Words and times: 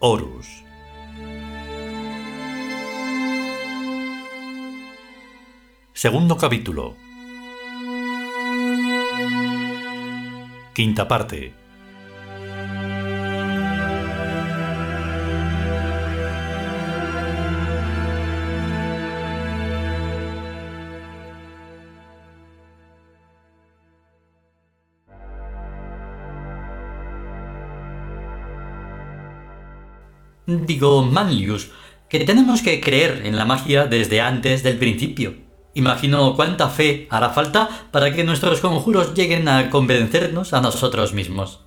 Horus. 0.00 0.62
Segundo 5.92 6.36
capítulo. 6.36 6.94
Quinta 10.72 11.08
parte. 11.08 11.52
Digo, 30.48 31.02
Manlius, 31.02 31.70
que 32.08 32.20
tenemos 32.20 32.62
que 32.62 32.80
creer 32.80 33.26
en 33.26 33.36
la 33.36 33.44
magia 33.44 33.86
desde 33.86 34.22
antes 34.22 34.62
del 34.62 34.78
principio. 34.78 35.34
Imagino 35.74 36.34
cuánta 36.36 36.70
fe 36.70 37.06
hará 37.10 37.28
falta 37.28 37.68
para 37.90 38.14
que 38.14 38.24
nuestros 38.24 38.60
conjuros 38.60 39.12
lleguen 39.12 39.46
a 39.46 39.68
convencernos 39.68 40.54
a 40.54 40.62
nosotros 40.62 41.12
mismos. 41.12 41.66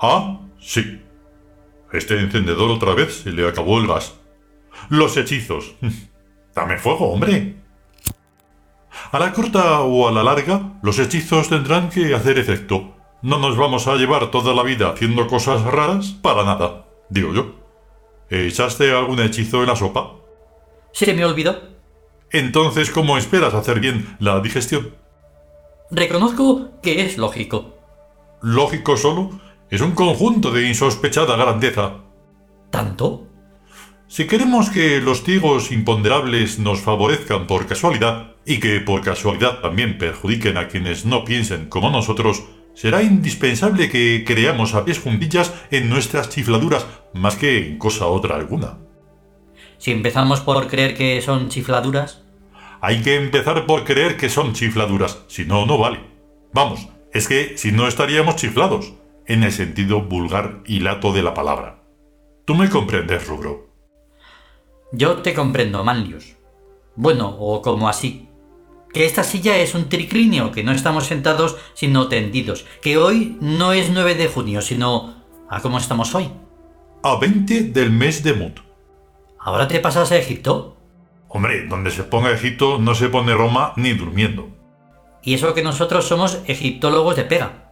Ah, 0.00 0.40
sí. 0.58 1.00
Este 1.92 2.18
encendedor 2.18 2.70
otra 2.70 2.92
vez 2.94 3.20
se 3.22 3.30
le 3.30 3.46
acabó 3.46 3.78
el 3.78 3.86
gas. 3.86 4.14
Los 4.88 5.16
hechizos. 5.16 5.76
Dame 6.56 6.76
fuego, 6.76 7.12
hombre. 7.12 7.54
A 9.12 9.18
la 9.20 9.32
corta 9.32 9.82
o 9.82 10.08
a 10.08 10.12
la 10.12 10.24
larga, 10.24 10.80
los 10.82 10.98
hechizos 10.98 11.50
tendrán 11.50 11.88
que 11.88 12.16
hacer 12.16 12.36
efecto. 12.36 12.96
No 13.22 13.38
nos 13.38 13.56
vamos 13.56 13.86
a 13.86 13.94
llevar 13.94 14.32
toda 14.32 14.52
la 14.54 14.64
vida 14.64 14.90
haciendo 14.90 15.28
cosas 15.28 15.62
raras 15.62 16.08
para 16.20 16.42
nada, 16.42 16.88
digo 17.10 17.32
yo. 17.32 17.67
¿Echaste 18.30 18.92
algún 18.92 19.20
hechizo 19.20 19.62
en 19.62 19.68
la 19.68 19.76
sopa? 19.76 20.14
Se 20.92 21.14
me 21.14 21.24
olvidó. 21.24 21.60
Entonces, 22.30 22.90
¿cómo 22.90 23.16
esperas 23.16 23.54
hacer 23.54 23.80
bien 23.80 24.16
la 24.20 24.40
digestión? 24.40 24.94
Reconozco 25.90 26.80
que 26.82 27.06
es 27.06 27.16
lógico. 27.16 27.78
Lógico 28.42 28.96
solo 28.96 29.40
es 29.70 29.80
un 29.80 29.92
conjunto 29.92 30.50
de 30.50 30.68
insospechada 30.68 31.36
grandeza. 31.36 32.00
¿Tanto? 32.70 33.26
Si 34.06 34.26
queremos 34.26 34.70
que 34.70 35.00
los 35.00 35.24
tigos 35.24 35.70
imponderables 35.70 36.58
nos 36.58 36.80
favorezcan 36.80 37.46
por 37.46 37.66
casualidad 37.66 38.34
y 38.46 38.60
que 38.60 38.80
por 38.80 39.02
casualidad 39.02 39.60
también 39.60 39.98
perjudiquen 39.98 40.56
a 40.56 40.68
quienes 40.68 41.04
no 41.04 41.24
piensen 41.24 41.68
como 41.68 41.90
nosotros, 41.90 42.44
será 42.78 43.02
indispensable 43.02 43.88
que 43.88 44.22
creamos 44.24 44.74
a 44.74 44.84
pies 44.84 45.00
juntillas 45.00 45.52
en 45.72 45.90
nuestras 45.90 46.28
chifladuras 46.28 46.86
más 47.12 47.34
que 47.34 47.58
en 47.58 47.76
cosa 47.76 48.06
otra 48.06 48.36
alguna. 48.36 48.78
Si 49.78 49.90
empezamos 49.90 50.40
por 50.42 50.68
creer 50.68 50.94
que 50.94 51.20
son 51.20 51.48
chifladuras. 51.48 52.22
Hay 52.80 53.02
que 53.02 53.16
empezar 53.16 53.66
por 53.66 53.82
creer 53.82 54.16
que 54.16 54.28
son 54.28 54.52
chifladuras, 54.52 55.24
si 55.26 55.44
no, 55.44 55.66
no 55.66 55.76
vale. 55.76 55.98
Vamos, 56.52 56.88
es 57.12 57.26
que 57.26 57.58
si 57.58 57.72
no 57.72 57.88
estaríamos 57.88 58.36
chiflados, 58.36 58.94
en 59.26 59.42
el 59.42 59.50
sentido 59.50 60.02
vulgar 60.02 60.60
y 60.64 60.78
lato 60.78 61.12
de 61.12 61.24
la 61.24 61.34
palabra. 61.34 61.82
Tú 62.44 62.54
me 62.54 62.70
comprendes, 62.70 63.26
Rubro. 63.26 63.72
Yo 64.92 65.16
te 65.16 65.34
comprendo, 65.34 65.82
Manlius. 65.82 66.36
Bueno, 66.94 67.36
o 67.40 67.60
como 67.60 67.88
así 67.88 68.27
que 68.92 69.04
esta 69.04 69.24
silla 69.24 69.56
es 69.58 69.74
un 69.74 69.88
triclinio, 69.88 70.50
que 70.50 70.64
no 70.64 70.72
estamos 70.72 71.06
sentados 71.06 71.56
sino 71.74 72.08
tendidos, 72.08 72.64
que 72.82 72.96
hoy 72.96 73.36
no 73.40 73.72
es 73.72 73.90
9 73.90 74.14
de 74.14 74.28
junio, 74.28 74.62
sino 74.62 75.14
a 75.48 75.60
cómo 75.60 75.78
estamos 75.78 76.14
hoy. 76.14 76.30
A 77.02 77.16
20 77.16 77.64
del 77.64 77.90
mes 77.90 78.22
de 78.22 78.34
Mut. 78.34 78.60
¿Ahora 79.38 79.68
te 79.68 79.80
pasas 79.80 80.10
a 80.12 80.16
Egipto? 80.16 80.76
Hombre, 81.28 81.66
donde 81.66 81.90
se 81.90 82.04
ponga 82.04 82.32
Egipto 82.32 82.78
no 82.78 82.94
se 82.94 83.08
pone 83.08 83.34
Roma 83.34 83.72
ni 83.76 83.92
durmiendo. 83.92 84.48
Y 85.22 85.34
eso 85.34 85.54
que 85.54 85.62
nosotros 85.62 86.06
somos 86.06 86.40
egiptólogos 86.46 87.16
de 87.16 87.24
pega. 87.24 87.70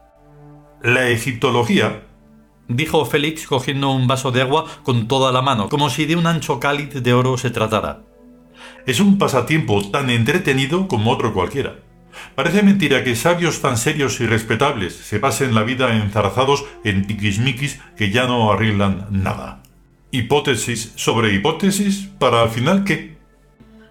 La 0.82 1.08
egiptología, 1.08 2.02
dijo 2.68 3.04
Félix 3.06 3.46
cogiendo 3.46 3.90
un 3.90 4.06
vaso 4.06 4.30
de 4.30 4.42
agua 4.42 4.66
con 4.82 5.08
toda 5.08 5.32
la 5.32 5.42
mano, 5.42 5.68
como 5.68 5.88
si 5.88 6.04
de 6.04 6.16
un 6.16 6.26
ancho 6.26 6.60
cáliz 6.60 6.92
de 7.02 7.14
oro 7.14 7.38
se 7.38 7.50
tratara 7.50 8.05
es 8.86 9.00
un 9.00 9.18
pasatiempo 9.18 9.90
tan 9.90 10.10
entretenido 10.10 10.88
como 10.88 11.10
otro 11.10 11.34
cualquiera. 11.34 11.76
Parece 12.34 12.62
mentira 12.62 13.04
que 13.04 13.16
sabios 13.16 13.60
tan 13.60 13.76
serios 13.76 14.20
y 14.20 14.26
respetables 14.26 14.94
se 14.94 15.18
pasen 15.18 15.54
la 15.54 15.64
vida 15.64 15.94
enzarzados 15.96 16.64
en 16.84 17.06
tiquismiquis 17.06 17.80
que 17.96 18.10
ya 18.10 18.26
no 18.26 18.52
arreglan 18.52 19.06
nada. 19.10 19.62
Hipótesis 20.10 20.92
sobre 20.96 21.34
hipótesis 21.34 22.08
para 22.18 22.42
al 22.42 22.50
final 22.50 22.84
qué. 22.84 23.16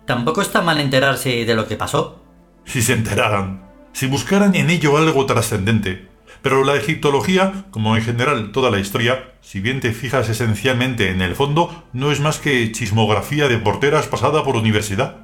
Tampoco 0.05 0.41
está 0.41 0.61
mal 0.61 0.79
enterarse 0.79 1.45
de 1.45 1.55
lo 1.55 1.67
que 1.67 1.75
pasó. 1.75 2.23
Si 2.63 2.81
se 2.81 2.93
enteraran, 2.93 3.65
si 3.93 4.07
buscaran 4.07 4.55
en 4.55 4.69
ello 4.69 4.97
algo 4.97 5.25
trascendente, 5.25 6.07
pero 6.45 6.63
la 6.63 6.75
egiptología, 6.75 7.65
como 7.71 7.95
en 7.95 8.03
general 8.03 8.51
toda 8.51 8.69
la 8.69 8.77
historia, 8.77 9.33
si 9.41 9.61
bien 9.61 9.79
te 9.79 9.93
fijas 9.93 10.29
esencialmente 10.29 11.09
en 11.09 11.23
el 11.23 11.33
fondo, 11.33 11.85
no 11.91 12.11
es 12.11 12.19
más 12.19 12.37
que 12.37 12.71
chismografía 12.71 13.47
de 13.47 13.57
porteras 13.57 14.05
pasada 14.05 14.43
por 14.43 14.55
universidad. 14.55 15.15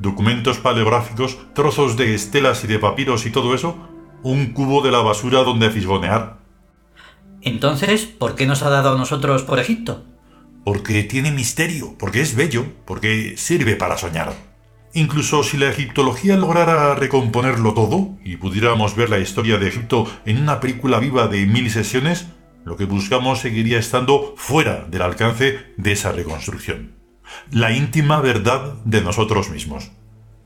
Documentos 0.00 0.58
paleográficos, 0.58 1.38
trozos 1.54 1.96
de 1.96 2.16
estelas 2.16 2.64
y 2.64 2.66
de 2.66 2.80
papiros 2.80 3.26
y 3.26 3.30
todo 3.30 3.54
eso, 3.54 3.76
un 4.24 4.46
cubo 4.46 4.82
de 4.82 4.90
la 4.90 5.02
basura 5.02 5.44
donde 5.44 5.70
fisgonear. 5.70 6.38
Entonces, 7.42 8.04
¿por 8.04 8.34
qué 8.34 8.46
nos 8.46 8.64
ha 8.64 8.70
dado 8.70 8.96
a 8.96 8.98
nosotros 8.98 9.44
por 9.44 9.60
Egipto? 9.60 10.02
Porque 10.64 11.04
tiene 11.04 11.30
misterio, 11.30 11.94
porque 11.96 12.22
es 12.22 12.34
bello, 12.34 12.66
porque 12.84 13.36
sirve 13.36 13.76
para 13.76 13.96
soñar. 13.96 14.34
Incluso 14.96 15.42
si 15.42 15.58
la 15.58 15.68
egiptología 15.68 16.38
lograra 16.38 16.94
recomponerlo 16.94 17.74
todo 17.74 18.16
y 18.24 18.38
pudiéramos 18.38 18.96
ver 18.96 19.10
la 19.10 19.18
historia 19.18 19.58
de 19.58 19.68
Egipto 19.68 20.10
en 20.24 20.40
una 20.40 20.58
película 20.58 20.98
viva 20.98 21.28
de 21.28 21.44
mil 21.44 21.70
sesiones, 21.70 22.28
lo 22.64 22.78
que 22.78 22.86
buscamos 22.86 23.40
seguiría 23.40 23.78
estando 23.78 24.32
fuera 24.38 24.86
del 24.88 25.02
alcance 25.02 25.74
de 25.76 25.92
esa 25.92 26.12
reconstrucción. 26.12 26.94
La 27.50 27.72
íntima 27.72 28.22
verdad 28.22 28.76
de 28.86 29.02
nosotros 29.02 29.50
mismos. 29.50 29.92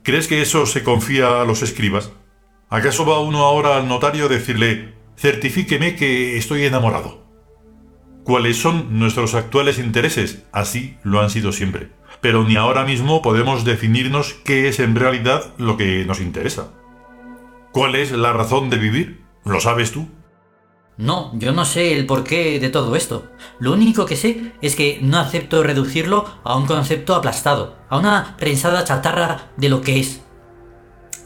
¿Crees 0.03 0.27
que 0.27 0.41
eso 0.41 0.65
se 0.65 0.83
confía 0.83 1.39
a 1.39 1.45
los 1.45 1.61
escribas? 1.61 2.11
¿Acaso 2.69 3.05
va 3.05 3.21
uno 3.21 3.45
ahora 3.45 3.77
al 3.77 3.87
notario 3.87 4.25
a 4.25 4.27
decirle, 4.27 4.95
certifíqueme 5.15 5.95
que 5.95 6.35
estoy 6.35 6.65
enamorado? 6.65 7.25
¿Cuáles 8.25 8.57
son 8.57 8.99
nuestros 8.99 9.33
actuales 9.33 9.79
intereses? 9.79 10.43
Así 10.51 10.97
lo 11.03 11.21
han 11.21 11.29
sido 11.29 11.53
siempre 11.53 12.00
pero 12.21 12.43
ni 12.43 12.55
ahora 12.55 12.85
mismo 12.85 13.21
podemos 13.21 13.65
definirnos 13.65 14.33
qué 14.45 14.67
es 14.67 14.79
en 14.79 14.95
realidad 14.95 15.53
lo 15.57 15.75
que 15.77 16.05
nos 16.05 16.21
interesa. 16.21 16.69
¿Cuál 17.71 17.95
es 17.95 18.11
la 18.11 18.33
razón 18.33 18.69
de 18.69 18.77
vivir? 18.77 19.25
¿Lo 19.43 19.59
sabes 19.59 19.91
tú? 19.91 20.07
No, 20.97 21.31
yo 21.33 21.51
no 21.51 21.65
sé 21.65 21.93
el 21.93 22.05
porqué 22.05 22.59
de 22.59 22.69
todo 22.69 22.95
esto. 22.95 23.31
Lo 23.59 23.73
único 23.73 24.05
que 24.05 24.15
sé 24.15 24.53
es 24.61 24.75
que 24.75 24.99
no 25.01 25.17
acepto 25.17 25.63
reducirlo 25.63 26.25
a 26.43 26.55
un 26.55 26.67
concepto 26.67 27.15
aplastado, 27.15 27.77
a 27.89 27.97
una 27.97 28.35
prensada 28.37 28.83
chatarra 28.83 29.51
de 29.57 29.69
lo 29.69 29.81
que 29.81 29.99
es. 29.99 30.21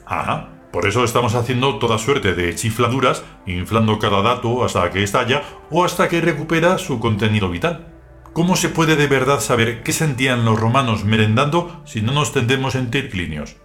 Ajá, 0.05 0.49
por 0.71 0.87
eso 0.87 1.03
estamos 1.03 1.35
haciendo 1.35 1.79
toda 1.79 1.97
suerte 1.97 2.33
de 2.33 2.53
chifladuras, 2.53 3.23
inflando 3.47 3.97
cada 3.97 4.21
dato 4.21 4.63
hasta 4.63 4.89
que 4.91 5.03
estalla 5.03 5.41
o 5.71 5.83
hasta 5.83 6.07
que 6.07 6.21
recupera 6.21 6.77
su 6.77 6.99
contenido 6.99 7.49
vital. 7.49 7.94
¿Cómo 8.35 8.57
se 8.57 8.67
puede 8.67 8.97
de 8.97 9.07
verdad 9.07 9.39
saber 9.39 9.81
qué 9.81 9.93
sentían 9.93 10.43
los 10.43 10.59
romanos 10.59 11.05
merendando 11.05 11.81
si 11.85 12.01
no 12.01 12.11
nos 12.11 12.33
tendemos 12.33 12.75
en 12.75 12.91
triclinios? 12.91 13.55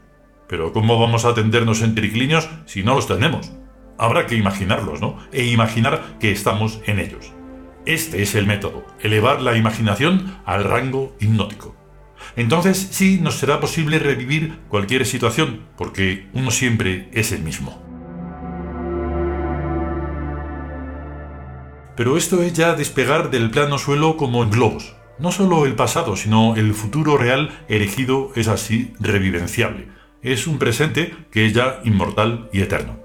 Pero 0.47 0.73
¿cómo 0.73 0.97
vamos 0.97 1.25
a 1.25 1.35
tendernos 1.35 1.83
en 1.83 1.97
triclinios 1.97 2.49
si 2.67 2.85
no 2.85 2.95
los 2.95 3.09
tenemos? 3.09 3.51
Habrá 3.99 4.29
que 4.29 4.37
imaginarlos, 4.37 5.01
¿no? 5.01 5.19
E 5.33 5.47
imaginar 5.47 6.19
que 6.21 6.31
estamos 6.31 6.83
en 6.87 7.01
ellos. 7.01 7.33
Este 7.85 8.23
es 8.23 8.37
el 8.37 8.47
método, 8.47 8.87
elevar 9.01 9.43
la 9.43 9.57
imaginación 9.57 10.37
al 10.45 10.63
rango 10.63 11.17
hipnótico. 11.19 11.75
Entonces 12.37 12.79
sí 12.93 13.19
nos 13.21 13.39
será 13.39 13.59
posible 13.59 13.99
revivir 13.99 14.61
cualquier 14.69 15.05
situación, 15.05 15.67
porque 15.77 16.29
uno 16.33 16.53
siempre 16.53 17.09
es 17.13 17.33
el 17.33 17.43
mismo. 17.43 17.90
Pero 22.01 22.17
esto 22.17 22.43
es 22.43 22.55
ya 22.55 22.73
despegar 22.73 23.31
del 23.31 23.51
plano 23.51 23.77
suelo 23.77 24.17
como 24.17 24.49
globos. 24.49 24.95
No 25.19 25.33
solo 25.33 25.67
el 25.67 25.75
pasado, 25.75 26.17
sino 26.17 26.57
el 26.57 26.73
futuro 26.73 27.19
real 27.19 27.51
erigido 27.69 28.33
es 28.37 28.49
así 28.49 28.95
revivenciable. 29.01 29.89
Es 30.23 30.47
un 30.47 30.59
presente 30.59 31.15
que 31.31 31.45
es 31.45 31.53
ya 31.53 31.83
inmortal 31.85 32.49
y 32.55 32.63
eterno. 32.63 32.99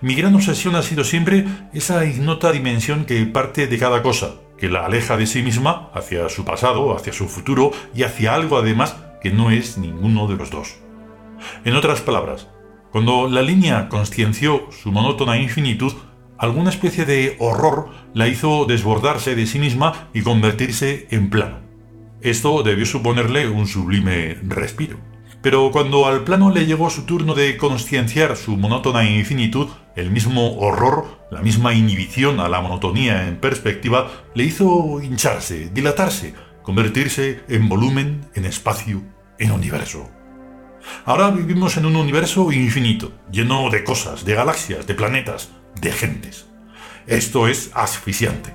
Mi 0.00 0.16
gran 0.16 0.34
obsesión 0.34 0.74
ha 0.74 0.82
sido 0.82 1.04
siempre 1.04 1.44
esa 1.72 2.04
ignota 2.04 2.50
dimensión 2.50 3.04
que 3.04 3.24
parte 3.26 3.68
de 3.68 3.78
cada 3.78 4.02
cosa, 4.02 4.32
que 4.58 4.68
la 4.68 4.86
aleja 4.86 5.16
de 5.16 5.28
sí 5.28 5.40
misma 5.42 5.90
hacia 5.94 6.28
su 6.28 6.44
pasado, 6.44 6.96
hacia 6.96 7.12
su 7.12 7.28
futuro 7.28 7.70
y 7.94 8.02
hacia 8.02 8.34
algo 8.34 8.58
además 8.58 8.96
que 9.22 9.30
no 9.30 9.52
es 9.52 9.78
ninguno 9.78 10.26
de 10.26 10.34
los 10.34 10.50
dos. 10.50 10.78
En 11.64 11.76
otras 11.76 12.00
palabras, 12.00 12.48
cuando 12.90 13.28
la 13.28 13.42
línea 13.42 13.88
conscienció 13.88 14.66
su 14.72 14.90
monótona 14.90 15.38
infinitud, 15.38 15.92
alguna 16.42 16.70
especie 16.70 17.04
de 17.04 17.36
horror 17.38 17.90
la 18.14 18.26
hizo 18.26 18.64
desbordarse 18.64 19.36
de 19.36 19.46
sí 19.46 19.60
misma 19.60 20.08
y 20.12 20.22
convertirse 20.22 21.06
en 21.12 21.30
plano. 21.30 21.60
Esto 22.20 22.64
debió 22.64 22.84
suponerle 22.84 23.48
un 23.48 23.68
sublime 23.68 24.36
respiro. 24.42 24.98
Pero 25.40 25.70
cuando 25.70 26.04
al 26.06 26.24
plano 26.24 26.50
le 26.50 26.66
llegó 26.66 26.90
su 26.90 27.04
turno 27.04 27.34
de 27.34 27.56
conscienciar 27.56 28.36
su 28.36 28.56
monótona 28.56 29.08
infinitud, 29.08 29.68
el 29.94 30.10
mismo 30.10 30.58
horror, 30.58 31.20
la 31.30 31.42
misma 31.42 31.74
inhibición 31.74 32.40
a 32.40 32.48
la 32.48 32.60
monotonía 32.60 33.28
en 33.28 33.36
perspectiva, 33.36 34.10
le 34.34 34.42
hizo 34.42 35.00
hincharse, 35.00 35.70
dilatarse, 35.72 36.34
convertirse 36.64 37.42
en 37.48 37.68
volumen, 37.68 38.26
en 38.34 38.46
espacio, 38.46 39.00
en 39.38 39.52
universo. 39.52 40.10
Ahora 41.04 41.30
vivimos 41.30 41.76
en 41.76 41.86
un 41.86 41.94
universo 41.94 42.50
infinito, 42.50 43.12
lleno 43.30 43.70
de 43.70 43.84
cosas, 43.84 44.24
de 44.24 44.34
galaxias, 44.34 44.88
de 44.88 44.94
planetas, 44.94 45.50
de 45.80 45.92
gentes. 45.92 46.46
Esto 47.06 47.48
es 47.48 47.70
asfixiante. 47.74 48.54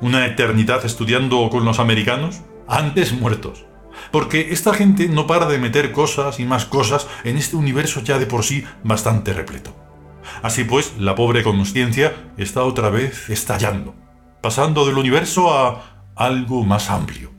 Una 0.00 0.26
eternidad 0.26 0.84
estudiando 0.84 1.48
con 1.50 1.64
los 1.64 1.78
americanos, 1.78 2.42
antes 2.68 3.12
muertos. 3.12 3.64
Porque 4.10 4.52
esta 4.52 4.74
gente 4.74 5.08
no 5.08 5.26
para 5.26 5.46
de 5.46 5.58
meter 5.58 5.92
cosas 5.92 6.38
y 6.40 6.44
más 6.44 6.66
cosas 6.66 7.08
en 7.24 7.36
este 7.36 7.56
universo 7.56 8.00
ya 8.02 8.18
de 8.18 8.26
por 8.26 8.44
sí 8.44 8.64
bastante 8.84 9.32
repleto. 9.32 9.74
Así 10.42 10.64
pues, 10.64 10.94
la 10.98 11.14
pobre 11.14 11.42
conciencia 11.42 12.14
está 12.36 12.64
otra 12.64 12.90
vez 12.90 13.30
estallando, 13.30 13.94
pasando 14.42 14.84
del 14.84 14.98
universo 14.98 15.56
a 15.56 16.02
algo 16.14 16.64
más 16.64 16.90
amplio. 16.90 17.30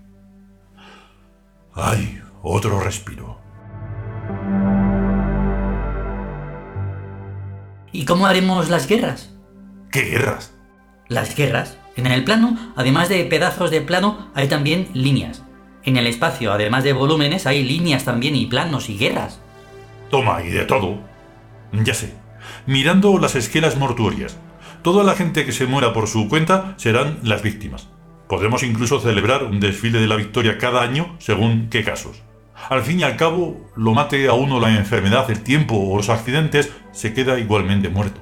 ¡Ay! 1.75 2.21
Otro 2.41 2.79
respiro. 2.79 3.39
¿Y 7.91 8.05
cómo 8.05 8.27
haremos 8.27 8.69
las 8.69 8.87
guerras? 8.87 9.33
¿Qué 9.91 10.01
guerras? 10.01 10.53
Las 11.07 11.35
guerras. 11.35 11.77
En 11.95 12.05
el 12.05 12.23
plano, 12.23 12.73
además 12.75 13.09
de 13.09 13.23
pedazos 13.25 13.71
de 13.71 13.81
plano, 13.81 14.29
hay 14.35 14.47
también 14.47 14.89
líneas. 14.93 15.43
En 15.83 15.97
el 15.97 16.05
espacio, 16.05 16.51
además 16.51 16.83
de 16.83 16.93
volúmenes, 16.93 17.47
hay 17.47 17.63
líneas 17.63 18.03
también 18.03 18.35
y 18.35 18.45
planos 18.45 18.89
y 18.89 18.97
guerras. 18.97 19.39
Toma, 20.11 20.43
y 20.43 20.49
de 20.49 20.65
todo. 20.65 20.99
Ya 21.71 21.93
sé. 21.93 22.13
Mirando 22.65 23.17
las 23.19 23.35
esquelas 23.35 23.77
mortuorias. 23.77 24.37
Toda 24.83 25.03
la 25.03 25.15
gente 25.15 25.45
que 25.45 25.51
se 25.51 25.65
muera 25.65 25.93
por 25.93 26.07
su 26.07 26.27
cuenta 26.27 26.73
serán 26.77 27.19
las 27.23 27.41
víctimas. 27.41 27.87
Podemos 28.27 28.63
incluso 28.63 28.99
celebrar 28.99 29.45
un 29.45 29.59
desfile 29.59 29.99
de 29.99 30.07
la 30.07 30.17
victoria 30.17 30.57
cada 30.57 30.81
año 30.81 31.15
según 31.19 31.69
qué 31.69 31.83
casos. 31.83 32.21
Al 32.69 32.81
fin 32.81 32.99
y 32.99 33.03
al 33.03 33.15
cabo, 33.15 33.71
lo 33.75 33.93
mate 33.93 34.27
a 34.27 34.33
uno 34.33 34.59
la 34.59 34.75
enfermedad, 34.75 35.29
el 35.31 35.41
tiempo 35.41 35.75
o 35.75 35.97
los 35.97 36.09
accidentes, 36.09 36.73
se 36.91 37.13
queda 37.13 37.39
igualmente 37.39 37.89
muerto. 37.89 38.19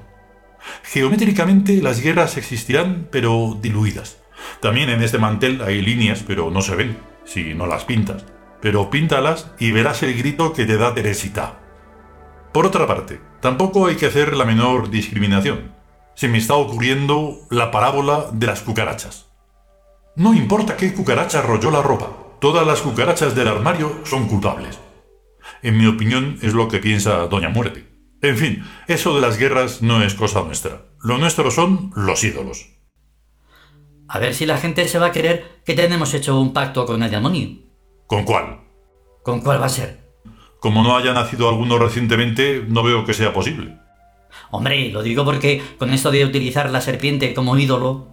Geométricamente 0.84 1.80
las 1.82 2.00
guerras 2.00 2.36
existirán, 2.36 3.08
pero 3.10 3.58
diluidas. 3.60 4.18
También 4.60 4.90
en 4.90 5.02
este 5.02 5.18
mantel 5.18 5.62
hay 5.62 5.82
líneas, 5.82 6.22
pero 6.26 6.50
no 6.50 6.62
se 6.62 6.76
ven, 6.76 6.98
si 7.24 7.54
no 7.54 7.66
las 7.66 7.84
pintas. 7.84 8.24
Pero 8.60 8.90
píntalas 8.90 9.50
y 9.58 9.72
verás 9.72 10.02
el 10.02 10.16
grito 10.16 10.52
que 10.52 10.66
te 10.66 10.76
da 10.76 10.94
Teresita. 10.94 11.60
Por 12.52 12.66
otra 12.66 12.86
parte, 12.86 13.20
tampoco 13.40 13.86
hay 13.86 13.96
que 13.96 14.06
hacer 14.06 14.36
la 14.36 14.44
menor 14.44 14.90
discriminación. 14.90 15.72
Se 16.14 16.28
me 16.28 16.38
está 16.38 16.54
ocurriendo 16.54 17.40
la 17.50 17.70
parábola 17.70 18.26
de 18.32 18.46
las 18.46 18.62
cucarachas. 18.62 19.26
No 20.14 20.32
importa 20.34 20.76
qué 20.76 20.94
cucaracha 20.94 21.42
rolló 21.42 21.70
la 21.70 21.82
ropa, 21.82 22.10
todas 22.46 22.64
las 22.64 22.80
cucarachas 22.80 23.34
del 23.34 23.48
armario 23.48 24.02
son 24.04 24.28
culpables. 24.28 24.78
En 25.64 25.76
mi 25.76 25.86
opinión 25.86 26.38
es 26.42 26.54
lo 26.54 26.68
que 26.68 26.78
piensa 26.78 27.26
Doña 27.26 27.48
Muerte. 27.48 27.88
En 28.22 28.36
fin, 28.36 28.64
eso 28.86 29.16
de 29.16 29.20
las 29.20 29.36
guerras 29.36 29.82
no 29.82 30.00
es 30.00 30.14
cosa 30.14 30.44
nuestra. 30.44 30.82
Lo 31.00 31.18
nuestro 31.18 31.50
son 31.50 31.90
los 31.96 32.22
ídolos. 32.22 32.68
A 34.06 34.20
ver 34.20 34.32
si 34.32 34.46
la 34.46 34.58
gente 34.58 34.86
se 34.86 35.00
va 35.00 35.06
a 35.06 35.12
creer 35.12 35.60
que 35.64 35.74
tenemos 35.74 36.14
hecho 36.14 36.40
un 36.40 36.52
pacto 36.52 36.86
con 36.86 37.02
el 37.02 37.10
demonio. 37.10 37.48
¿Con 38.06 38.22
cuál? 38.22 38.60
¿Con 39.24 39.40
cuál 39.40 39.60
va 39.60 39.66
a 39.66 39.68
ser? 39.68 39.98
Como 40.60 40.84
no 40.84 40.96
haya 40.96 41.12
nacido 41.14 41.48
alguno 41.48 41.80
recientemente, 41.80 42.64
no 42.68 42.84
veo 42.84 43.04
que 43.04 43.12
sea 43.12 43.32
posible. 43.32 43.76
Hombre, 44.52 44.90
lo 44.92 45.02
digo 45.02 45.24
porque 45.24 45.60
con 45.80 45.92
esto 45.92 46.12
de 46.12 46.24
utilizar 46.24 46.70
la 46.70 46.80
serpiente 46.80 47.34
como 47.34 47.58
ídolo... 47.58 48.06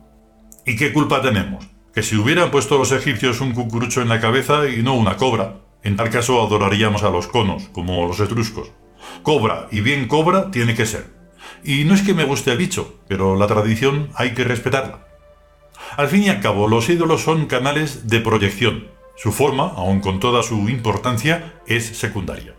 ¿Y 0.65 0.75
qué 0.75 0.91
culpa 0.91 1.21
tenemos? 1.21 1.72
Que 1.93 2.03
si 2.03 2.15
hubieran 2.15 2.49
puesto 2.49 2.77
los 2.77 2.91
egipcios 2.91 3.39
un 3.41 3.53
cucurucho 3.53 4.01
en 4.01 4.09
la 4.09 4.19
cabeza 4.19 4.67
y 4.67 4.81
no 4.81 4.95
una 4.95 5.17
cobra, 5.17 5.61
en 5.83 5.95
tal 5.95 6.09
caso 6.09 6.41
adoraríamos 6.41 7.03
a 7.03 7.09
los 7.09 7.27
conos, 7.27 7.69
como 7.71 8.07
los 8.07 8.19
etruscos. 8.19 8.71
Cobra, 9.21 9.67
y 9.71 9.81
bien 9.81 10.07
cobra, 10.07 10.49
tiene 10.49 10.73
que 10.73 10.85
ser. 10.85 11.11
Y 11.63 11.83
no 11.83 11.93
es 11.93 12.01
que 12.01 12.13
me 12.13 12.23
guste 12.23 12.51
el 12.51 12.57
bicho, 12.57 12.99
pero 13.07 13.35
la 13.35 13.47
tradición 13.47 14.09
hay 14.15 14.33
que 14.33 14.43
respetarla. 14.43 15.05
Al 15.95 16.07
fin 16.07 16.23
y 16.23 16.29
al 16.29 16.41
cabo, 16.41 16.67
los 16.67 16.89
ídolos 16.89 17.21
son 17.21 17.45
canales 17.45 18.07
de 18.07 18.21
proyección. 18.21 18.87
Su 19.15 19.31
forma, 19.31 19.73
aun 19.75 19.99
con 19.99 20.19
toda 20.19 20.41
su 20.41 20.69
importancia, 20.69 21.61
es 21.67 21.85
secundaria. 21.85 22.55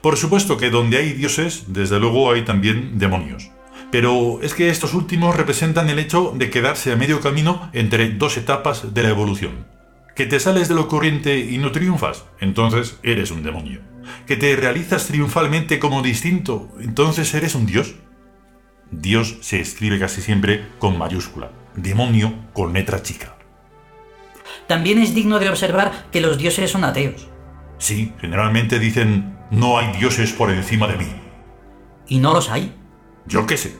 Por 0.00 0.16
supuesto 0.16 0.56
que 0.56 0.70
donde 0.70 0.98
hay 0.98 1.12
dioses, 1.12 1.64
desde 1.68 1.98
luego 1.98 2.30
hay 2.30 2.44
también 2.44 2.98
demonios. 2.98 3.50
Pero 3.90 4.40
es 4.42 4.54
que 4.54 4.68
estos 4.68 4.94
últimos 4.94 5.36
representan 5.36 5.90
el 5.90 5.98
hecho 5.98 6.32
de 6.36 6.50
quedarse 6.50 6.92
a 6.92 6.96
medio 6.96 7.20
camino 7.20 7.70
entre 7.72 8.10
dos 8.10 8.36
etapas 8.36 8.94
de 8.94 9.02
la 9.02 9.08
evolución. 9.08 9.66
Que 10.14 10.26
te 10.26 10.38
sales 10.38 10.68
de 10.68 10.74
lo 10.74 10.86
corriente 10.86 11.38
y 11.38 11.58
no 11.58 11.72
triunfas, 11.72 12.24
entonces 12.40 12.98
eres 13.02 13.30
un 13.30 13.42
demonio. 13.42 13.80
Que 14.26 14.36
te 14.36 14.54
realizas 14.54 15.06
triunfalmente 15.06 15.78
como 15.78 16.02
distinto, 16.02 16.68
entonces 16.80 17.32
eres 17.34 17.54
un 17.54 17.66
dios. 17.66 17.94
Dios 18.90 19.38
se 19.40 19.60
escribe 19.60 19.98
casi 19.98 20.20
siempre 20.20 20.66
con 20.78 20.98
mayúscula, 20.98 21.50
demonio 21.74 22.34
con 22.52 22.72
letra 22.72 23.02
chica. 23.02 23.36
También 24.66 24.98
es 24.98 25.14
digno 25.14 25.38
de 25.38 25.48
observar 25.48 26.06
que 26.12 26.20
los 26.20 26.38
dioses 26.38 26.70
son 26.70 26.84
ateos. 26.84 27.28
Sí, 27.78 28.12
generalmente 28.20 28.78
dicen, 28.78 29.38
no 29.50 29.78
hay 29.78 29.92
dioses 29.98 30.32
por 30.32 30.50
encima 30.50 30.86
de 30.86 30.96
mí. 30.96 31.06
¿Y 32.06 32.18
no 32.18 32.32
los 32.32 32.50
hay? 32.50 32.79
Yo 33.30 33.46
qué 33.46 33.56
sé. 33.56 33.76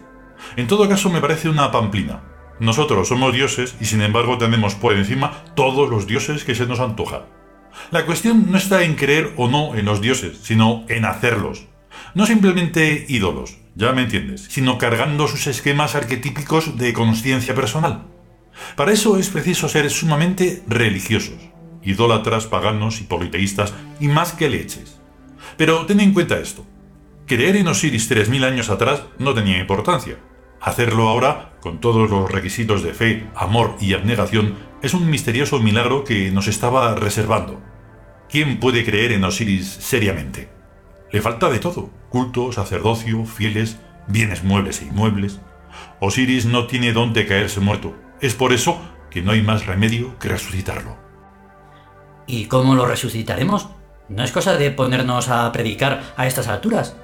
En 0.56 0.68
todo 0.68 0.88
caso 0.88 1.10
me 1.10 1.20
parece 1.20 1.48
una 1.48 1.72
pamplina. 1.72 2.22
Nosotros 2.60 3.08
somos 3.08 3.34
dioses 3.34 3.74
y 3.80 3.86
sin 3.86 4.00
embargo 4.00 4.38
tenemos 4.38 4.76
por 4.76 4.94
encima 4.94 5.42
todos 5.56 5.90
los 5.90 6.06
dioses 6.06 6.44
que 6.44 6.54
se 6.54 6.66
nos 6.66 6.78
antoja. 6.78 7.26
La 7.90 8.06
cuestión 8.06 8.50
no 8.50 8.56
está 8.56 8.84
en 8.84 8.94
creer 8.94 9.32
o 9.36 9.48
no 9.48 9.74
en 9.74 9.86
los 9.86 10.00
dioses, 10.00 10.38
sino 10.42 10.84
en 10.88 11.04
hacerlos. 11.04 11.66
No 12.14 12.26
simplemente 12.26 13.06
ídolos, 13.08 13.58
ya 13.74 13.90
me 13.92 14.02
entiendes, 14.02 14.46
sino 14.48 14.78
cargando 14.78 15.26
sus 15.26 15.48
esquemas 15.48 15.96
arquetípicos 15.96 16.78
de 16.78 16.92
conciencia 16.92 17.54
personal. 17.54 18.06
Para 18.76 18.92
eso 18.92 19.18
es 19.18 19.30
preciso 19.30 19.68
ser 19.68 19.90
sumamente 19.90 20.62
religiosos, 20.68 21.40
idólatras, 21.82 22.46
paganos 22.46 23.00
y 23.00 23.04
politeístas 23.04 23.74
y 23.98 24.06
más 24.06 24.32
que 24.32 24.48
leches. 24.48 25.00
Pero 25.56 25.86
ten 25.86 25.98
en 25.98 26.12
cuenta 26.12 26.38
esto. 26.38 26.64
Creer 27.30 27.54
en 27.54 27.68
Osiris 27.68 28.10
3.000 28.10 28.44
años 28.44 28.70
atrás 28.70 29.04
no 29.18 29.34
tenía 29.34 29.60
importancia. 29.60 30.18
Hacerlo 30.60 31.08
ahora, 31.08 31.52
con 31.60 31.78
todos 31.78 32.10
los 32.10 32.28
requisitos 32.28 32.82
de 32.82 32.92
fe, 32.92 33.30
amor 33.36 33.76
y 33.80 33.94
abnegación, 33.94 34.56
es 34.82 34.94
un 34.94 35.08
misterioso 35.08 35.60
milagro 35.60 36.02
que 36.02 36.32
nos 36.32 36.48
estaba 36.48 36.92
reservando. 36.96 37.60
¿Quién 38.28 38.58
puede 38.58 38.84
creer 38.84 39.12
en 39.12 39.22
Osiris 39.22 39.68
seriamente? 39.68 40.48
Le 41.12 41.22
falta 41.22 41.48
de 41.50 41.60
todo, 41.60 41.90
culto, 42.08 42.50
sacerdocio, 42.50 43.24
fieles, 43.26 43.78
bienes 44.08 44.42
muebles 44.42 44.82
e 44.82 44.86
inmuebles. 44.86 45.38
Osiris 46.00 46.46
no 46.46 46.66
tiene 46.66 46.92
dónde 46.92 47.28
caerse 47.28 47.60
muerto. 47.60 47.94
Es 48.20 48.34
por 48.34 48.52
eso 48.52 48.80
que 49.08 49.22
no 49.22 49.30
hay 49.30 49.42
más 49.42 49.66
remedio 49.66 50.18
que 50.18 50.30
resucitarlo. 50.30 50.96
¿Y 52.26 52.46
cómo 52.46 52.74
lo 52.74 52.86
resucitaremos? 52.86 53.68
No 54.08 54.24
es 54.24 54.32
cosa 54.32 54.56
de 54.56 54.72
ponernos 54.72 55.28
a 55.28 55.52
predicar 55.52 56.02
a 56.16 56.26
estas 56.26 56.48
alturas. 56.48 56.96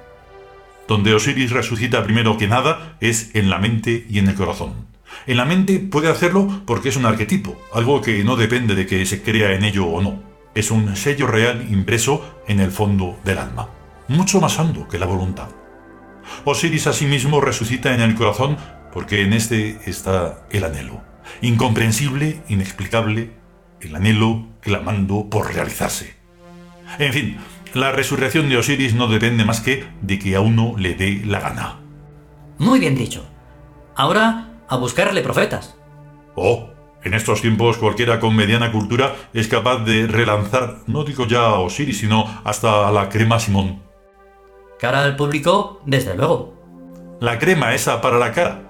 Donde 0.87 1.13
Osiris 1.13 1.51
resucita 1.51 2.03
primero 2.03 2.37
que 2.37 2.47
nada 2.47 2.97
es 3.01 3.31
en 3.35 3.49
la 3.49 3.59
mente 3.59 4.05
y 4.09 4.19
en 4.19 4.27
el 4.27 4.35
corazón. 4.35 4.87
En 5.25 5.37
la 5.37 5.45
mente 5.45 5.79
puede 5.79 6.09
hacerlo 6.09 6.61
porque 6.65 6.89
es 6.89 6.95
un 6.95 7.05
arquetipo, 7.05 7.59
algo 7.73 8.01
que 8.01 8.23
no 8.23 8.35
depende 8.35 8.75
de 8.75 8.85
que 8.85 9.05
se 9.05 9.21
crea 9.21 9.53
en 9.53 9.63
ello 9.63 9.85
o 9.85 10.01
no. 10.01 10.23
Es 10.55 10.71
un 10.71 10.95
sello 10.95 11.27
real 11.27 11.67
impreso 11.69 12.41
en 12.47 12.59
el 12.59 12.71
fondo 12.71 13.19
del 13.23 13.37
alma, 13.37 13.69
mucho 14.07 14.39
más 14.39 14.57
hondo 14.59 14.87
que 14.87 14.99
la 14.99 15.05
voluntad. 15.05 15.49
Osiris 16.45 16.87
asimismo 16.87 17.41
resucita 17.41 17.93
en 17.93 18.01
el 18.01 18.15
corazón 18.15 18.57
porque 18.93 19.21
en 19.21 19.33
este 19.33 19.79
está 19.85 20.47
el 20.49 20.63
anhelo, 20.63 21.01
incomprensible, 21.41 22.41
inexplicable, 22.47 23.31
el 23.81 23.95
anhelo 23.95 24.47
clamando 24.61 25.29
por 25.29 25.53
realizarse. 25.53 26.15
En 26.99 27.13
fin, 27.13 27.37
la 27.73 27.91
resurrección 27.91 28.49
de 28.49 28.57
Osiris 28.57 28.93
no 28.93 29.07
depende 29.07 29.45
más 29.45 29.61
que 29.61 29.85
de 30.01 30.19
que 30.19 30.35
a 30.35 30.41
uno 30.41 30.75
le 30.77 30.95
dé 30.95 31.21
la 31.25 31.39
gana. 31.39 31.79
Muy 32.57 32.79
bien 32.79 32.95
dicho. 32.95 33.25
Ahora 33.95 34.49
a 34.67 34.77
buscarle 34.77 35.21
profetas. 35.21 35.77
Oh, 36.35 36.69
en 37.03 37.13
estos 37.13 37.41
tiempos 37.41 37.77
cualquiera 37.77 38.19
con 38.19 38.35
mediana 38.35 38.71
cultura 38.71 39.15
es 39.33 39.47
capaz 39.47 39.79
de 39.85 40.07
relanzar, 40.07 40.79
no 40.87 41.03
digo 41.03 41.25
ya 41.25 41.41
a 41.41 41.59
Osiris, 41.59 41.99
sino 41.99 42.25
hasta 42.43 42.87
a 42.87 42.91
la 42.91 43.09
crema 43.09 43.39
Simón. 43.39 43.81
Cara 44.79 45.03
al 45.03 45.15
público, 45.15 45.81
desde 45.85 46.15
luego. 46.15 46.53
La 47.19 47.39
crema 47.39 47.73
esa 47.73 48.01
para 48.01 48.19
la 48.19 48.31
cara. 48.31 48.63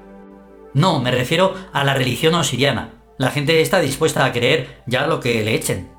No, 0.74 1.02
me 1.02 1.12
refiero 1.12 1.54
a 1.74 1.84
la 1.84 1.94
religión 1.94 2.36
osiriana. 2.36 2.94
La 3.18 3.32
gente 3.32 3.62
está 3.62 3.80
dispuesta 3.80 4.24
a 4.24 4.32
creer 4.32 4.84
ya 4.86 5.08
lo 5.08 5.20
que 5.20 5.44
le 5.44 5.56
echen. 5.56 5.90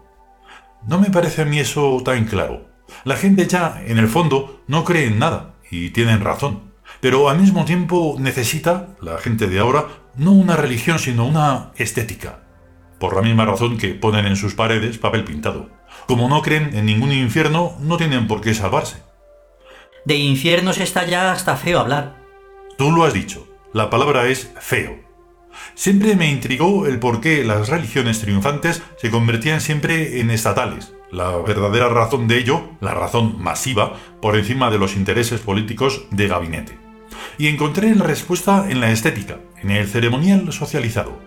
No 0.87 0.99
me 0.99 1.11
parece 1.11 1.43
a 1.43 1.45
mí 1.45 1.59
eso 1.59 2.01
tan 2.05 2.25
claro. 2.25 2.69
La 3.05 3.17
gente 3.17 3.47
ya, 3.47 3.83
en 3.87 3.99
el 3.99 4.09
fondo, 4.09 4.63
no 4.67 4.85
cree 4.85 5.07
en 5.07 5.19
nada, 5.19 5.55
y 5.71 5.91
tienen 5.91 6.21
razón. 6.21 6.73
Pero 7.01 7.29
al 7.29 7.39
mismo 7.39 7.65
tiempo 7.65 8.17
necesita, 8.19 8.89
la 9.01 9.19
gente 9.19 9.47
de 9.47 9.59
ahora, 9.59 9.87
no 10.17 10.33
una 10.33 10.57
religión, 10.57 10.99
sino 10.99 11.27
una 11.27 11.73
estética. 11.77 12.41
Por 12.99 13.15
la 13.15 13.23
misma 13.23 13.45
razón 13.45 13.79
que 13.79 13.95
ponen 13.95 14.27
en 14.27 14.37
sus 14.37 14.55
paredes 14.55 14.99
papel 14.99 15.25
pintado. 15.25 15.71
Como 16.07 16.29
no 16.29 16.43
creen 16.43 16.75
en 16.75 16.87
ningún 16.87 17.13
infierno, 17.13 17.77
no 17.81 17.97
tienen 17.97 18.27
por 18.27 18.41
qué 18.41 18.55
salvarse. 18.55 18.97
De 20.05 20.17
infiernos 20.17 20.79
está 20.79 21.07
ya 21.07 21.33
hasta 21.33 21.57
feo 21.57 21.79
hablar. 21.79 22.17
Tú 22.77 22.91
lo 22.91 23.05
has 23.05 23.13
dicho, 23.13 23.47
la 23.73 23.91
palabra 23.91 24.27
es 24.27 24.51
feo. 24.59 24.99
Siempre 25.75 26.17
me 26.17 26.31
intrigó 26.31 26.87
el 26.87 26.99
por 26.99 27.21
qué 27.21 27.45
las 27.45 27.69
religiones 27.69 28.21
triunfantes 28.21 28.83
se 28.97 29.11
convertían 29.11 29.61
siempre 29.61 30.21
en 30.21 30.31
estatales. 30.31 30.95
La 31.11 31.37
verdadera 31.39 31.89
razón 31.89 32.29
de 32.29 32.39
ello, 32.39 32.69
la 32.81 32.93
razón 32.93 33.41
masiva, 33.43 33.95
por 34.21 34.37
encima 34.37 34.71
de 34.71 34.79
los 34.79 34.95
intereses 34.95 35.41
políticos 35.41 36.05
de 36.11 36.29
gabinete. 36.29 36.79
Y 37.39 37.47
encontré 37.47 37.95
la 37.95 38.05
respuesta 38.05 38.67
en 38.69 38.81
la 38.81 38.91
estética, 38.91 39.39
en 39.63 39.71
el 39.71 39.89
ceremonial 39.89 40.53
socializado. 40.53 41.19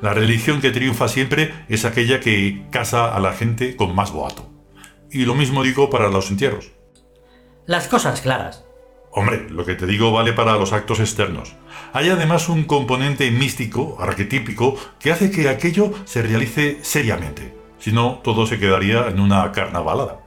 La 0.00 0.14
religión 0.14 0.60
que 0.60 0.70
triunfa 0.70 1.08
siempre 1.08 1.52
es 1.68 1.84
aquella 1.84 2.20
que 2.20 2.66
casa 2.70 3.14
a 3.14 3.18
la 3.20 3.32
gente 3.32 3.74
con 3.74 3.94
más 3.94 4.12
boato. 4.12 4.50
Y 5.10 5.24
lo 5.24 5.34
mismo 5.34 5.62
digo 5.62 5.90
para 5.90 6.08
los 6.08 6.30
entierros. 6.30 6.72
Las 7.66 7.88
cosas 7.88 8.20
claras. 8.20 8.64
Hombre, 9.10 9.48
lo 9.48 9.64
que 9.64 9.74
te 9.74 9.86
digo 9.86 10.12
vale 10.12 10.32
para 10.32 10.56
los 10.56 10.72
actos 10.72 11.00
externos. 11.00 11.54
Hay 11.92 12.08
además 12.08 12.48
un 12.48 12.64
componente 12.64 13.30
místico, 13.30 13.96
arquetípico, 14.00 14.76
que 14.98 15.12
hace 15.12 15.30
que 15.30 15.48
aquello 15.48 15.92
se 16.04 16.22
realice 16.22 16.78
seriamente. 16.82 17.63
Si 17.84 17.92
no, 17.92 18.22
todo 18.24 18.46
se 18.46 18.58
quedaría 18.58 19.08
en 19.08 19.20
una 19.20 19.52
carnavalada. 19.52 20.18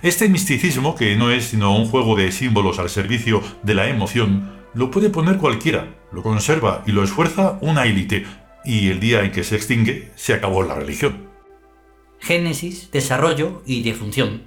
Este 0.00 0.26
misticismo, 0.30 0.94
que 0.94 1.16
no 1.16 1.30
es 1.30 1.48
sino 1.48 1.76
un 1.76 1.84
juego 1.84 2.16
de 2.16 2.32
símbolos 2.32 2.78
al 2.78 2.88
servicio 2.88 3.42
de 3.62 3.74
la 3.74 3.90
emoción, 3.90 4.50
lo 4.72 4.90
puede 4.90 5.10
poner 5.10 5.36
cualquiera, 5.36 5.98
lo 6.12 6.22
conserva 6.22 6.82
y 6.86 6.92
lo 6.92 7.04
esfuerza 7.04 7.58
una 7.60 7.84
élite, 7.84 8.24
y 8.64 8.88
el 8.88 9.00
día 9.00 9.22
en 9.22 9.32
que 9.32 9.44
se 9.44 9.56
extingue, 9.56 10.12
se 10.16 10.32
acabó 10.32 10.62
la 10.62 10.76
religión. 10.76 11.28
Génesis, 12.20 12.90
desarrollo 12.90 13.62
y 13.66 13.82
defunción. 13.82 14.44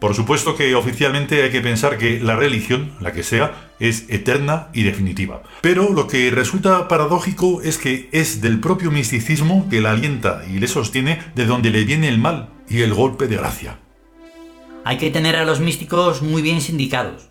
Por 0.00 0.14
supuesto 0.14 0.56
que 0.56 0.74
oficialmente 0.74 1.42
hay 1.42 1.50
que 1.50 1.60
pensar 1.60 1.98
que 1.98 2.20
la 2.20 2.34
religión, 2.34 2.92
la 3.00 3.12
que 3.12 3.22
sea, 3.22 3.70
es 3.78 4.06
eterna 4.08 4.68
y 4.72 4.82
definitiva. 4.82 5.42
Pero 5.60 5.92
lo 5.92 6.06
que 6.06 6.30
resulta 6.30 6.88
paradójico 6.88 7.60
es 7.60 7.76
que 7.76 8.08
es 8.10 8.40
del 8.40 8.60
propio 8.60 8.90
misticismo 8.90 9.68
que 9.68 9.82
la 9.82 9.90
alienta 9.90 10.42
y 10.50 10.58
le 10.58 10.68
sostiene 10.68 11.20
de 11.34 11.44
donde 11.44 11.68
le 11.68 11.84
viene 11.84 12.08
el 12.08 12.16
mal 12.16 12.48
y 12.66 12.80
el 12.80 12.94
golpe 12.94 13.28
de 13.28 13.36
gracia. 13.36 13.78
Hay 14.86 14.96
que 14.96 15.10
tener 15.10 15.36
a 15.36 15.44
los 15.44 15.60
místicos 15.60 16.22
muy 16.22 16.40
bien 16.40 16.62
sindicados. 16.62 17.28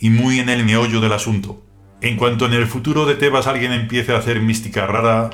Y 0.00 0.10
muy 0.10 0.40
en 0.40 0.48
el 0.48 0.64
meollo 0.64 1.00
del 1.00 1.12
asunto. 1.12 1.62
En 2.00 2.16
cuanto 2.16 2.46
en 2.46 2.54
el 2.54 2.66
futuro 2.66 3.06
de 3.06 3.14
Tebas 3.14 3.46
alguien 3.46 3.70
empiece 3.70 4.12
a 4.12 4.18
hacer 4.18 4.40
mística 4.40 4.88
rara... 4.88 5.30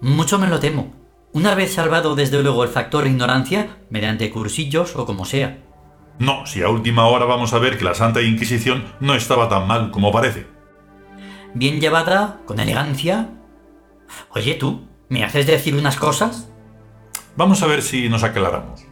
Mucho 0.00 0.38
me 0.38 0.46
lo 0.46 0.60
temo. 0.60 0.94
Una 1.36 1.54
vez 1.54 1.74
salvado 1.74 2.14
desde 2.14 2.42
luego 2.42 2.64
el 2.64 2.70
factor 2.70 3.06
ignorancia, 3.06 3.76
mediante 3.90 4.30
cursillos 4.30 4.96
o 4.96 5.04
como 5.04 5.26
sea. 5.26 5.58
No, 6.18 6.46
si 6.46 6.62
a 6.62 6.70
última 6.70 7.08
hora 7.08 7.26
vamos 7.26 7.52
a 7.52 7.58
ver 7.58 7.76
que 7.76 7.84
la 7.84 7.92
Santa 7.92 8.22
Inquisición 8.22 8.86
no 9.00 9.14
estaba 9.14 9.46
tan 9.46 9.66
mal 9.66 9.90
como 9.90 10.10
parece. 10.10 10.46
Bien 11.52 11.78
llevada, 11.78 12.40
con 12.46 12.58
elegancia. 12.58 13.28
Oye 14.30 14.54
tú, 14.54 14.88
¿me 15.10 15.24
haces 15.24 15.46
decir 15.46 15.74
unas 15.74 15.96
cosas? 15.96 16.50
Vamos 17.36 17.62
a 17.62 17.66
ver 17.66 17.82
si 17.82 18.08
nos 18.08 18.22
aclaramos. 18.22 18.86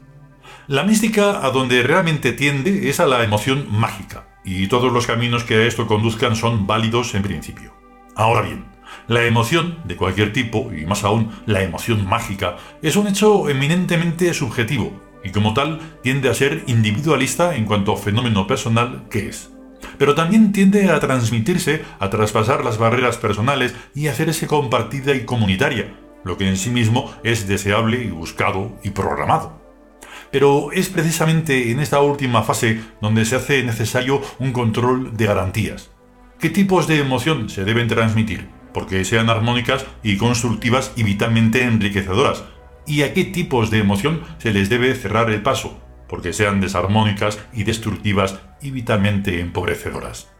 La 0.66 0.82
mística 0.82 1.46
a 1.46 1.50
donde 1.50 1.82
realmente 1.82 2.34
tiende 2.34 2.90
es 2.90 3.00
a 3.00 3.06
la 3.06 3.24
emoción 3.24 3.68
mágica, 3.70 4.36
y 4.44 4.66
todos 4.66 4.92
los 4.92 5.06
caminos 5.06 5.44
que 5.44 5.54
a 5.54 5.66
esto 5.66 5.86
conduzcan 5.86 6.36
son 6.36 6.66
válidos 6.66 7.14
en 7.14 7.22
principio. 7.22 7.72
Ahora 8.14 8.42
bien, 8.42 8.66
la 9.08 9.24
emoción, 9.24 9.78
de 9.84 9.96
cualquier 9.96 10.32
tipo, 10.32 10.72
y 10.72 10.86
más 10.86 11.04
aún 11.04 11.30
la 11.46 11.62
emoción 11.62 12.06
mágica, 12.06 12.56
es 12.82 12.96
un 12.96 13.06
hecho 13.06 13.48
eminentemente 13.48 14.32
subjetivo, 14.34 15.00
y 15.24 15.30
como 15.30 15.54
tal 15.54 15.80
tiende 16.02 16.28
a 16.28 16.34
ser 16.34 16.62
individualista 16.66 17.56
en 17.56 17.64
cuanto 17.64 17.92
a 17.92 17.96
fenómeno 17.96 18.46
personal 18.46 19.04
que 19.10 19.28
es. 19.28 19.50
Pero 19.98 20.14
también 20.14 20.52
tiende 20.52 20.90
a 20.90 21.00
transmitirse, 21.00 21.82
a 21.98 22.10
traspasar 22.10 22.64
las 22.64 22.78
barreras 22.78 23.16
personales 23.16 23.74
y 23.94 24.08
hacerse 24.08 24.46
compartida 24.46 25.14
y 25.14 25.24
comunitaria, 25.24 25.94
lo 26.24 26.36
que 26.36 26.48
en 26.48 26.56
sí 26.56 26.70
mismo 26.70 27.12
es 27.22 27.46
deseable 27.46 28.02
y 28.02 28.08
buscado 28.08 28.78
y 28.82 28.90
programado. 28.90 29.62
Pero 30.30 30.72
es 30.72 30.88
precisamente 30.88 31.70
en 31.70 31.80
esta 31.80 32.00
última 32.00 32.42
fase 32.42 32.80
donde 33.00 33.24
se 33.24 33.36
hace 33.36 33.62
necesario 33.62 34.20
un 34.38 34.52
control 34.52 35.16
de 35.16 35.26
garantías. 35.26 35.90
¿Qué 36.40 36.50
tipos 36.50 36.88
de 36.88 36.98
emoción 36.98 37.48
se 37.48 37.64
deben 37.64 37.88
transmitir? 37.88 38.48
Porque 38.74 39.04
sean 39.06 39.30
armónicas 39.30 39.86
y 40.02 40.18
constructivas 40.18 40.92
y 40.96 41.04
vitalmente 41.04 41.62
enriquecedoras, 41.62 42.44
y 42.86 43.02
a 43.02 43.14
qué 43.14 43.24
tipos 43.24 43.70
de 43.70 43.78
emoción 43.78 44.22
se 44.36 44.52
les 44.52 44.68
debe 44.68 44.94
cerrar 44.94 45.30
el 45.30 45.40
paso, 45.40 45.80
porque 46.08 46.34
sean 46.34 46.60
desarmónicas 46.60 47.38
y 47.54 47.64
destructivas 47.64 48.40
y 48.60 48.70
vitalmente 48.70 49.40
empobrecedoras. 49.40 50.30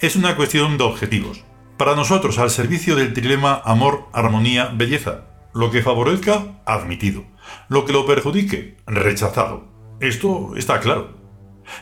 Es 0.00 0.16
una 0.16 0.36
cuestión 0.36 0.76
de 0.76 0.84
objetivos. 0.84 1.44
Para 1.78 1.94
nosotros, 1.94 2.38
al 2.38 2.50
servicio 2.50 2.96
del 2.96 3.14
trilema 3.14 3.62
amor, 3.64 4.08
armonía, 4.12 4.70
belleza, 4.74 5.24
lo 5.54 5.70
que 5.70 5.82
favorezca, 5.82 6.60
admitido. 6.66 7.24
Lo 7.68 7.86
que 7.86 7.92
lo 7.92 8.04
perjudique, 8.04 8.76
rechazado. 8.86 9.68
Esto 10.00 10.54
está 10.56 10.80
claro. 10.80 11.16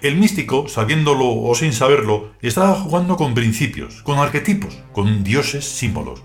El 0.03 0.17
místico, 0.17 0.69
sabiéndolo 0.69 1.29
o 1.29 1.55
sin 1.55 1.73
saberlo, 1.73 2.33
está 2.41 2.75
jugando 2.75 3.17
con 3.17 3.35
principios, 3.35 4.03
con 4.03 4.19
arquetipos, 4.19 4.83
con 4.93 5.25
dioses 5.25 5.65
símbolos. 5.65 6.23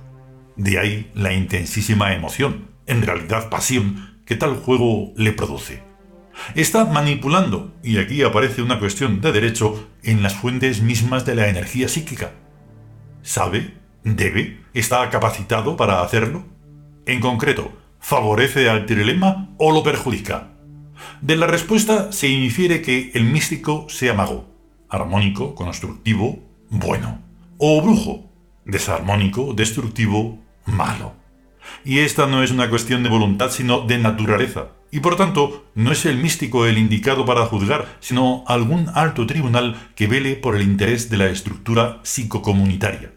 De 0.56 0.80
ahí 0.80 1.12
la 1.14 1.34
intensísima 1.34 2.14
emoción, 2.14 2.70
en 2.86 3.02
realidad 3.02 3.50
pasión, 3.50 4.20
que 4.26 4.36
tal 4.36 4.58
juego 4.58 5.14
le 5.16 5.32
produce. 5.32 5.84
Está 6.56 6.86
manipulando, 6.86 7.74
y 7.84 7.98
aquí 7.98 8.24
aparece 8.24 8.62
una 8.62 8.80
cuestión 8.80 9.22
de 9.22 9.32
derecho, 9.32 9.90
en 10.04 10.24
las 10.24 10.36
fuentes 10.36 10.82
mismas 10.82 11.26
de 11.26 11.36
la 11.36 11.48
energía 11.48 11.88
psíquica. 11.88 12.32
¿Sabe? 13.22 13.74
¿Debe? 14.04 14.62
¿Está 14.74 15.10
capacitado 15.10 15.76
para 15.76 16.02
hacerlo? 16.02 16.46
En 17.06 17.20
concreto, 17.20 17.72
¿favorece 18.00 18.70
al 18.70 18.86
trilema 18.86 19.50
o 19.58 19.72
lo 19.72 19.84
perjudica? 19.84 20.54
De 21.22 21.36
la 21.36 21.48
respuesta 21.48 22.12
se 22.12 22.28
infiere 22.28 22.82
que 22.82 23.12
el 23.14 23.26
místico 23.26 23.88
sea 23.90 24.14
mago, 24.14 24.48
armónico, 24.90 25.56
constructivo, 25.56 26.40
bueno, 26.70 27.20
o 27.58 27.82
brujo, 27.82 28.30
desarmónico, 28.66 29.54
destructivo, 29.54 30.40
malo. 30.66 31.14
Y 31.84 32.00
esta 32.00 32.26
no 32.26 32.44
es 32.44 32.52
una 32.52 32.70
cuestión 32.70 33.04
de 33.04 33.10
voluntad, 33.10 33.52
sino 33.52 33.82
de 33.82 33.98
naturaleza, 33.98 34.70
y 34.92 35.02
por 35.02 35.16
tanto 35.16 35.66
no 35.76 35.92
es 35.92 36.06
el 36.06 36.18
místico 36.18 36.66
el 36.66 36.78
indicado 36.78 37.26
para 37.26 37.46
juzgar, 37.46 37.98
sino 38.00 38.44
algún 38.48 38.90
alto 38.96 39.28
tribunal 39.28 39.92
que 39.96 40.08
vele 40.08 40.36
por 40.36 40.56
el 40.56 40.64
interés 40.64 41.10
de 41.10 41.18
la 41.18 41.28
estructura 41.28 42.00
psicocomunitaria. 42.04 43.14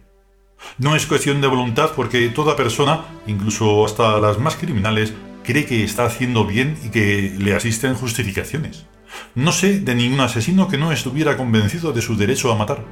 No 0.78 0.94
es 0.94 1.06
cuestión 1.06 1.40
de 1.40 1.48
voluntad 1.48 1.92
porque 1.96 2.28
toda 2.28 2.56
persona, 2.56 3.04
incluso 3.26 3.84
hasta 3.84 4.18
las 4.20 4.38
más 4.38 4.56
criminales, 4.56 5.12
cree 5.44 5.66
que 5.66 5.84
está 5.84 6.04
haciendo 6.04 6.44
bien 6.44 6.76
y 6.84 6.90
que 6.90 7.34
le 7.38 7.54
asisten 7.54 7.94
justificaciones. 7.94 8.86
No 9.34 9.52
sé 9.52 9.80
de 9.80 9.94
ningún 9.94 10.20
asesino 10.20 10.68
que 10.68 10.78
no 10.78 10.92
estuviera 10.92 11.36
convencido 11.36 11.92
de 11.92 12.02
su 12.02 12.16
derecho 12.16 12.52
a 12.52 12.56
matar. 12.56 12.84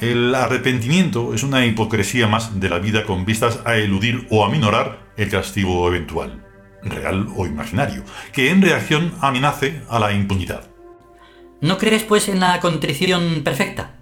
El 0.00 0.34
arrepentimiento 0.34 1.34
es 1.34 1.42
una 1.42 1.64
hipocresía 1.64 2.26
más 2.26 2.58
de 2.58 2.68
la 2.68 2.78
vida 2.78 3.04
con 3.04 3.24
vistas 3.24 3.60
a 3.64 3.76
eludir 3.76 4.26
o 4.30 4.44
aminorar 4.44 4.98
el 5.16 5.30
castigo 5.30 5.86
eventual, 5.88 6.44
real 6.82 7.28
o 7.36 7.46
imaginario, 7.46 8.04
que 8.32 8.50
en 8.50 8.60
reacción 8.60 9.14
amenace 9.20 9.82
a 9.88 9.98
la 9.98 10.12
impunidad. 10.12 10.68
¿No 11.60 11.78
crees 11.78 12.02
pues 12.02 12.28
en 12.28 12.40
la 12.40 12.58
contrición 12.60 13.42
perfecta? 13.44 13.94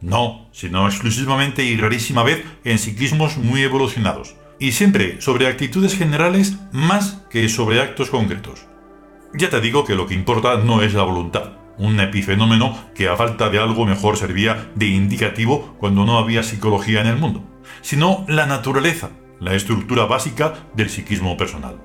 No, 0.00 0.48
sino 0.52 0.86
exclusivamente 0.86 1.64
y 1.64 1.76
rarísima 1.76 2.22
vez 2.22 2.44
en 2.64 2.78
psiquismos 2.78 3.36
muy 3.36 3.62
evolucionados 3.62 4.34
y 4.58 4.72
siempre 4.72 5.20
sobre 5.20 5.46
actitudes 5.46 5.96
generales 5.96 6.56
más 6.72 7.22
que 7.30 7.48
sobre 7.48 7.80
actos 7.80 8.10
concretos. 8.10 8.66
Ya 9.34 9.50
te 9.50 9.60
digo 9.60 9.84
que 9.84 9.94
lo 9.94 10.06
que 10.06 10.14
importa 10.14 10.56
no 10.58 10.82
es 10.82 10.94
la 10.94 11.02
voluntad, 11.02 11.52
un 11.78 12.00
epifenómeno 12.00 12.76
que 12.94 13.08
a 13.08 13.16
falta 13.16 13.50
de 13.50 13.58
algo 13.58 13.84
mejor 13.84 14.16
servía 14.16 14.70
de 14.74 14.86
indicativo 14.86 15.76
cuando 15.78 16.04
no 16.04 16.18
había 16.18 16.42
psicología 16.42 17.00
en 17.00 17.08
el 17.08 17.16
mundo, 17.16 17.44
sino 17.82 18.24
la 18.28 18.46
naturaleza, 18.46 19.10
la 19.40 19.54
estructura 19.54 20.06
básica 20.06 20.54
del 20.74 20.88
psiquismo 20.88 21.36
personal. 21.36 21.78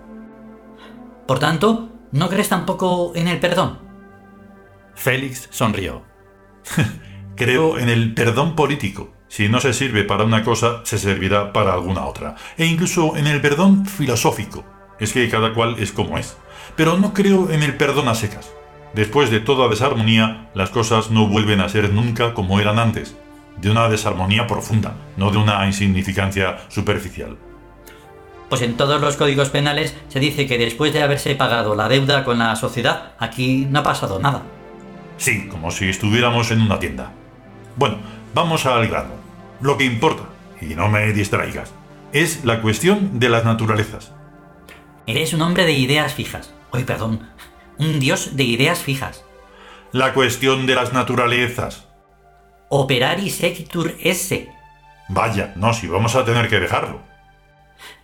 Por 1.27 1.39
tanto, 1.39 1.89
¿no 2.11 2.29
crees 2.29 2.49
tampoco 2.49 3.13
en 3.15 3.27
el 3.27 3.39
perdón? 3.39 3.79
Félix 4.95 5.47
sonrió. 5.51 6.03
Creo 7.35 7.79
en 7.79 7.89
el 7.89 8.13
perdón 8.13 8.55
político, 8.55 9.13
si 9.31 9.47
no 9.47 9.61
se 9.61 9.71
sirve 9.71 10.03
para 10.03 10.25
una 10.25 10.43
cosa, 10.43 10.81
se 10.83 10.97
servirá 10.97 11.53
para 11.53 11.71
alguna 11.71 12.05
otra. 12.05 12.35
E 12.57 12.65
incluso 12.65 13.15
en 13.15 13.27
el 13.27 13.39
perdón 13.39 13.85
filosófico. 13.85 14.65
Es 14.99 15.13
que 15.13 15.29
cada 15.29 15.53
cual 15.53 15.77
es 15.79 15.93
como 15.93 16.17
es. 16.17 16.35
Pero 16.75 16.97
no 16.97 17.13
creo 17.13 17.49
en 17.49 17.63
el 17.63 17.77
perdón 17.77 18.09
a 18.09 18.15
secas. 18.15 18.51
Después 18.93 19.31
de 19.31 19.39
toda 19.39 19.69
desarmonía, 19.69 20.49
las 20.53 20.69
cosas 20.69 21.11
no 21.11 21.29
vuelven 21.29 21.61
a 21.61 21.69
ser 21.69 21.93
nunca 21.93 22.33
como 22.33 22.59
eran 22.59 22.77
antes, 22.77 23.15
de 23.55 23.71
una 23.71 23.87
desarmonía 23.87 24.47
profunda, 24.47 24.95
no 25.15 25.31
de 25.31 25.37
una 25.37 25.65
insignificancia 25.65 26.57
superficial. 26.67 27.37
Pues 28.49 28.61
en 28.63 28.75
todos 28.75 28.99
los 28.99 29.15
códigos 29.15 29.47
penales 29.47 29.95
se 30.09 30.19
dice 30.19 30.45
que 30.45 30.57
después 30.57 30.91
de 30.91 31.03
haberse 31.03 31.35
pagado 31.35 31.73
la 31.73 31.87
deuda 31.87 32.25
con 32.25 32.37
la 32.37 32.53
sociedad, 32.57 33.13
aquí 33.17 33.65
no 33.69 33.79
ha 33.79 33.83
pasado 33.83 34.19
nada. 34.19 34.41
Sí, 35.15 35.47
como 35.47 35.71
si 35.71 35.87
estuviéramos 35.87 36.51
en 36.51 36.63
una 36.63 36.79
tienda. 36.79 37.13
Bueno, 37.77 37.95
vamos 38.33 38.65
al 38.65 38.89
grano. 38.89 39.20
Lo 39.61 39.77
que 39.77 39.85
importa, 39.85 40.23
y 40.59 40.75
no 40.75 40.89
me 40.89 41.11
distraigas, 41.13 41.71
es 42.13 42.43
la 42.43 42.61
cuestión 42.61 43.19
de 43.19 43.29
las 43.29 43.45
naturalezas. 43.45 44.11
Eres 45.05 45.33
un 45.33 45.41
hombre 45.41 45.65
de 45.65 45.73
ideas 45.73 46.13
fijas. 46.13 46.53
Oye, 46.71 46.83
perdón, 46.83 47.27
un 47.77 47.99
dios 47.99 48.35
de 48.35 48.43
ideas 48.43 48.79
fijas. 48.79 49.23
La 49.91 50.13
cuestión 50.13 50.65
de 50.65 50.75
las 50.75 50.93
naturalezas. 50.93 51.87
Operaris 52.69 53.35
sequitur 53.35 53.93
esse. 53.99 54.49
Vaya, 55.09 55.53
no, 55.57 55.73
si 55.73 55.87
vamos 55.87 56.15
a 56.15 56.23
tener 56.25 56.47
que 56.47 56.59
dejarlo. 56.59 57.01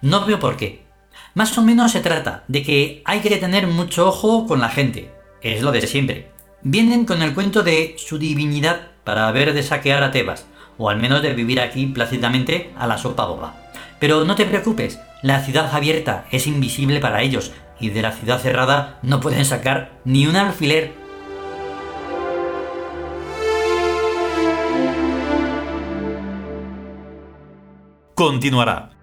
No 0.02 0.26
veo 0.26 0.40
por 0.40 0.58
qué. 0.58 0.86
Más 1.34 1.58
o 1.58 1.64
menos 1.64 1.92
se 1.92 2.02
trata 2.02 2.44
de 2.48 2.64
que 2.64 3.02
hay 3.06 3.22
que 3.22 3.38
tener 3.38 3.68
mucho 3.68 4.08
ojo 4.08 4.46
con 4.46 4.60
la 4.60 4.70
gente. 4.70 5.12
Es 5.42 5.62
lo 5.62 5.72
de 5.72 5.86
siempre. 5.88 6.32
Vienen 6.64 7.06
con 7.06 7.22
el 7.22 7.34
cuento 7.34 7.64
de 7.64 7.96
su 7.98 8.18
divinidad 8.18 8.88
para 9.04 9.32
ver 9.32 9.54
de 9.54 9.64
saquear 9.64 10.04
a 10.04 10.12
Tebas, 10.12 10.48
o 10.78 10.90
al 10.90 10.98
menos 10.98 11.22
de 11.22 11.34
vivir 11.34 11.60
aquí 11.60 11.86
plácidamente 11.88 12.72
a 12.78 12.88
la 12.88 12.98
sopa 12.98 13.26
boba. 13.26 13.56
Pero 14.00 14.26
no 14.26 14.36
te 14.36 14.46
preocupes, 14.46 15.00
la 15.22 15.44
ciudad 15.44 15.74
abierta 15.74 16.26
es 16.32 16.48
invisible 16.48 17.00
para 17.00 17.22
ellos, 17.22 17.52
y 17.80 17.90
de 17.90 18.02
la 18.02 18.12
ciudad 18.12 18.40
cerrada 18.40 19.00
no 19.02 19.20
pueden 19.20 19.46
sacar 19.46 19.92
ni 20.04 20.28
un 20.28 20.36
alfiler. 20.36 20.94
Continuará. 28.16 28.97